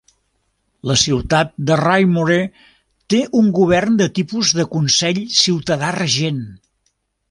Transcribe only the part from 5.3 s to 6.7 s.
ciutadà-regent.